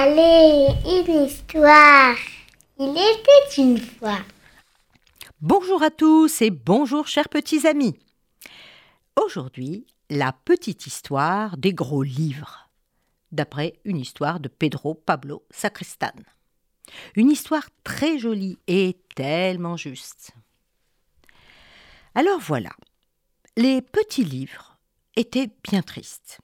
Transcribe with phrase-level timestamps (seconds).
[0.00, 2.14] Allez, une histoire.
[2.78, 4.20] Il était une fois.
[5.40, 7.98] Bonjour à tous et bonjour chers petits amis.
[9.20, 12.70] Aujourd'hui, la petite histoire des gros livres,
[13.32, 16.14] d'après une histoire de Pedro Pablo Sacristan.
[17.16, 20.30] Une histoire très jolie et tellement juste.
[22.14, 22.70] Alors voilà,
[23.56, 24.78] les petits livres
[25.16, 26.38] étaient bien tristes.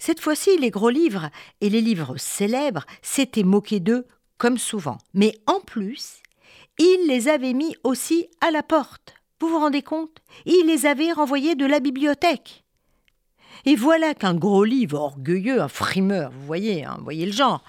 [0.00, 1.28] Cette fois-ci, les gros livres
[1.60, 4.06] et les livres célèbres s'étaient moqués d'eux
[4.38, 4.96] comme souvent.
[5.12, 6.22] Mais en plus,
[6.78, 9.14] ils les avaient mis aussi à la porte.
[9.40, 10.16] Vous vous rendez compte?
[10.46, 12.64] Ils les avaient renvoyés de la bibliothèque.
[13.66, 17.62] Et voilà qu'un gros livre orgueilleux, un frimeur, vous voyez, hein, vous voyez le genre,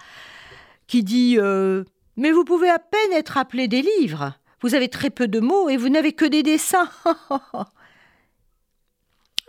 [0.88, 1.84] qui dit euh,
[2.16, 4.34] Mais vous pouvez à peine être appelé des livres.
[4.62, 6.90] Vous avez très peu de mots et vous n'avez que des dessins.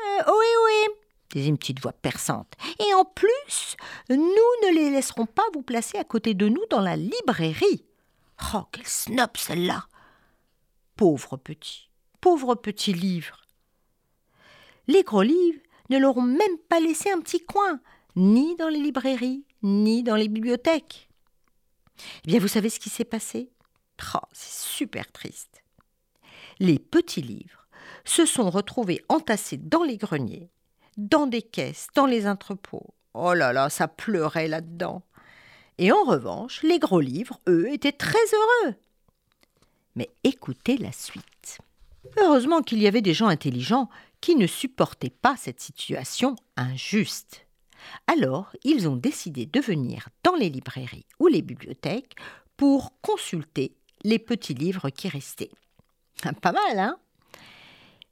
[0.05, 1.02] Euh, oui, oui,
[1.33, 2.55] disait une petite voix perçante.
[2.79, 3.77] Et en plus,
[4.09, 7.85] nous ne les laisserons pas vous placer à côté de nous dans la librairie.
[8.55, 9.87] Oh, quel snob celle-là
[10.97, 11.89] Pauvre petit,
[12.21, 13.41] pauvre petit livre.
[14.89, 17.81] Les gros livres ne leur ont même pas laissé un petit coin,
[18.17, 21.09] ni dans les librairies, ni dans les bibliothèques.
[22.25, 23.51] Eh bien, vous savez ce qui s'est passé?
[24.15, 25.63] Oh, c'est super triste.
[26.59, 27.69] Les petits livres
[28.05, 30.51] se sont retrouvés entassés dans les greniers,
[30.97, 32.95] dans des caisses, dans les entrepôts.
[33.15, 35.03] Oh là là, ça pleurait là-dedans.
[35.79, 38.75] Et en revanche, les gros livres, eux, étaient très heureux.
[39.97, 41.59] Mais écoutez la suite.
[42.19, 43.89] Heureusement qu'il y avait des gens intelligents
[44.21, 47.47] qui ne supportaient pas cette situation injuste.
[48.07, 52.17] Alors, ils ont décidé de venir dans les librairies ou les bibliothèques
[52.57, 55.51] pour consulter les petits livres qui restaient.
[56.43, 56.97] Pas mal, hein?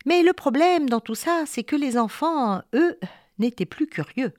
[0.07, 2.99] Mais le problème dans tout ça, c'est que les enfants, eux,
[3.39, 4.33] n'étaient plus curieux.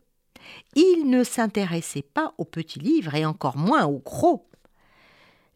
[0.75, 4.49] Ils ne s'intéressaient pas aux petits livres et encore moins aux gros.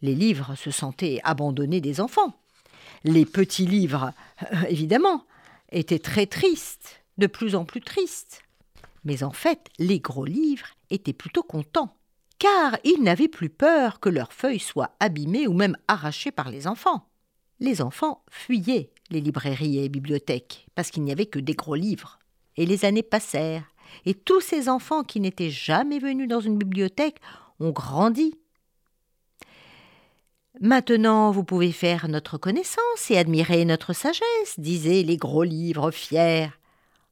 [0.02, 2.34] Les livres se sentaient abandonnés des enfants.
[3.04, 4.14] Les petits livres,
[4.44, 5.26] euh, évidemment,
[5.72, 8.44] étaient très tristes, de plus en plus tristes.
[9.04, 11.96] Mais en fait, les gros livres étaient plutôt contents
[12.40, 16.68] car ils n'avaient plus peur que leurs feuilles soient abîmées ou même arrachées par les
[16.68, 17.08] enfants.
[17.60, 21.76] Les enfants fuyaient les librairies et les bibliothèques, parce qu'il n'y avait que des gros
[21.76, 22.20] livres.
[22.58, 23.64] Et les années passèrent,
[24.06, 27.20] et tous ces enfants qui n'étaient jamais venus dans une bibliothèque
[27.60, 28.36] ont grandi.
[30.62, 36.50] Maintenant, vous pouvez faire notre connaissance et admirer notre sagesse, disaient les gros livres fiers.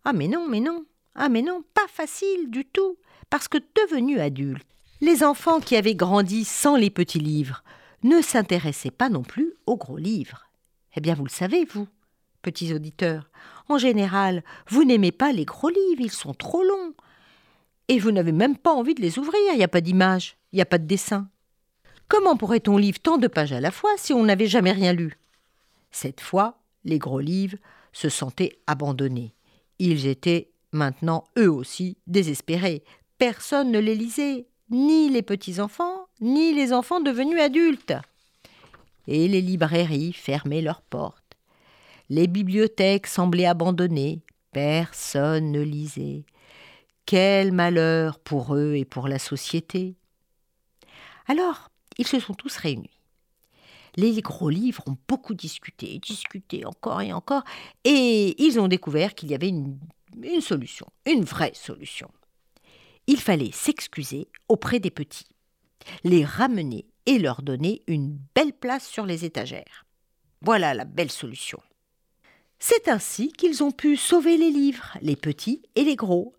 [0.06, 2.98] Ah mais non, mais non, ah mais non, pas facile du tout,
[3.30, 4.66] parce que devenus adultes,
[5.02, 7.64] les enfants qui avaient grandi sans les petits livres
[8.04, 10.48] ne s'intéressaient pas non plus aux gros livres.
[10.96, 11.88] Eh bien, vous le savez, vous,
[12.42, 13.30] petits auditeurs,
[13.70, 16.94] en général, vous n'aimez pas les gros livres, ils sont trop longs.
[17.88, 20.58] Et vous n'avez même pas envie de les ouvrir, il n'y a pas d'image, il
[20.58, 21.30] n'y a pas de dessin.
[22.08, 25.18] Comment pourrait-on lire tant de pages à la fois si on n'avait jamais rien lu?
[25.92, 27.58] Cette fois, les gros livres
[27.92, 29.34] se sentaient abandonnés.
[29.80, 32.84] Ils étaient maintenant eux aussi désespérés.
[33.18, 37.94] Personne ne les lisait ni les petits-enfants, ni les enfants devenus adultes.
[39.08, 41.38] Et les librairies fermaient leurs portes.
[42.10, 46.26] Les bibliothèques semblaient abandonnées, personne ne lisait.
[47.06, 49.96] Quel malheur pour eux et pour la société.
[51.28, 52.90] Alors, ils se sont tous réunis.
[53.96, 57.44] Les gros livres ont beaucoup discuté, discuté encore et encore,
[57.84, 59.78] et ils ont découvert qu'il y avait une,
[60.22, 62.10] une solution, une vraie solution
[63.08, 65.28] il fallait s'excuser auprès des petits,
[66.04, 69.86] les ramener et leur donner une belle place sur les étagères.
[70.42, 71.60] Voilà la belle solution.
[72.60, 76.34] C'est ainsi qu'ils ont pu sauver les livres, les petits et les gros.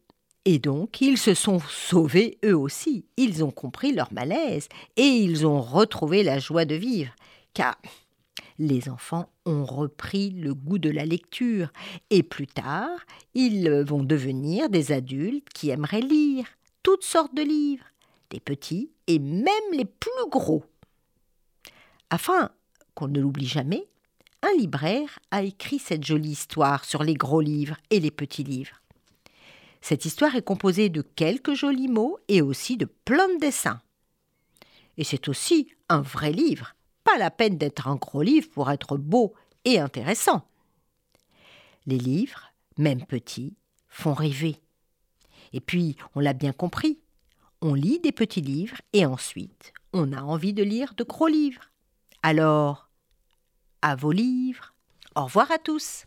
[0.47, 5.47] Et donc ils se sont sauvés eux aussi, ils ont compris leur malaise et ils
[5.47, 7.15] ont retrouvé la joie de vivre,
[7.55, 7.77] car
[8.59, 11.73] les enfants ont repris le goût de la lecture
[12.11, 12.99] et plus tard,
[13.35, 16.47] ils vont devenir des adultes qui aimeraient lire
[16.83, 17.85] toutes sortes de livres,
[18.31, 20.65] des petits et même les plus gros.
[22.11, 22.51] Afin
[22.95, 23.89] qu'on ne l'oublie jamais,
[24.43, 28.81] un libraire a écrit cette jolie histoire sur les gros livres et les petits livres.
[29.81, 33.81] Cette histoire est composée de quelques jolis mots et aussi de plein de dessins.
[34.97, 36.75] Et c'est aussi un vrai livre,
[37.05, 39.35] pas la peine d'être un gros livre pour être beau
[39.65, 40.47] et intéressant.
[41.87, 43.57] Les livres, même petits,
[43.89, 44.61] font rêver.
[45.53, 46.99] Et puis, on l'a bien compris,
[47.65, 51.71] on lit des petits livres et ensuite, on a envie de lire de gros livres.
[52.23, 52.91] Alors,
[53.81, 54.75] à vos livres.
[55.17, 56.05] Au revoir à tous.